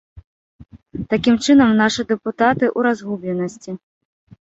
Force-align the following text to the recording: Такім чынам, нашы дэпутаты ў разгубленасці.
Такім 1.11 1.35
чынам, 1.45 1.69
нашы 1.83 2.01
дэпутаты 2.15 2.65
ў 2.77 2.91
разгубленасці. 2.91 3.71